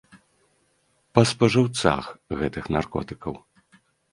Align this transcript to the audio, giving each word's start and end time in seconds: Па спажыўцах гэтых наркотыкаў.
Па 1.17 1.21
спажыўцах 1.31 2.09
гэтых 2.41 2.63
наркотыкаў. 2.77 3.35